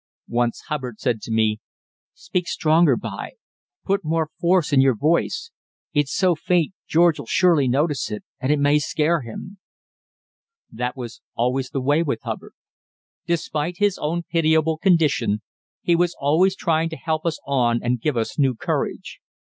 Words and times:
Once 0.33 0.61
Hubbard 0.61 0.99
said 0.99 1.21
to 1.21 1.31
me: 1.31 1.59
"Speak 2.15 2.47
stronger, 2.47 2.97
b'y. 2.97 3.33
Put 3.85 4.03
more 4.03 4.29
force 4.39 4.73
in 4.73 4.81
your 4.81 4.95
voice. 4.95 5.51
It's 5.93 6.11
so 6.11 6.33
faint 6.33 6.73
George'll 6.87 7.27
surely 7.27 7.67
notice 7.67 8.09
it, 8.09 8.23
and 8.39 8.51
it 8.51 8.57
may 8.57 8.79
scare 8.79 9.21
him." 9.21 9.59
That 10.71 10.97
was 10.97 11.21
always 11.35 11.69
the 11.69 11.81
way 11.81 12.01
with 12.01 12.23
Hubbard. 12.23 12.53
Despite 13.27 13.77
his 13.77 13.99
own 13.99 14.23
pitiable 14.23 14.79
condition, 14.79 15.43
he 15.83 15.95
was 15.95 16.15
always 16.19 16.55
trying 16.55 16.89
to 16.89 16.97
help 16.97 17.23
us 17.23 17.37
on 17.45 17.79
and 17.83 18.01
give 18.01 18.17
us 18.17 18.39
new 18.39 18.55
courage. 18.55 19.21